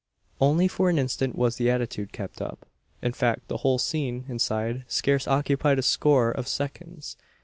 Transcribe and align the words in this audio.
Only 0.39 0.67
for 0.67 0.89
an 0.89 0.97
instant 0.97 1.35
was 1.37 1.57
the 1.57 1.69
attitude 1.69 2.11
kept 2.11 2.41
up. 2.41 2.65
In 3.03 3.13
fact, 3.13 3.47
the 3.49 3.57
whole 3.57 3.77
scene, 3.77 4.25
inside, 4.27 4.83
scarce 4.87 5.27
occupied 5.27 5.77
a 5.77 5.83
score 5.83 6.31
of 6.31 6.47
seconds. 6.47 7.17